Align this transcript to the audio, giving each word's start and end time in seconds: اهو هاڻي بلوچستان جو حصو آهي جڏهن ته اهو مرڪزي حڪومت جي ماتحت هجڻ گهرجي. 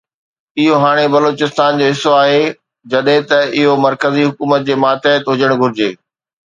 اهو 0.61 0.75
هاڻي 0.83 1.05
بلوچستان 1.15 1.71
جو 1.81 1.85
حصو 1.91 2.11
آهي 2.21 2.41
جڏهن 2.95 3.29
ته 3.33 3.39
اهو 3.61 3.73
مرڪزي 3.85 4.27
حڪومت 4.31 4.61
جي 4.71 4.81
ماتحت 4.87 5.23
هجڻ 5.35 5.57
گهرجي. 5.63 5.89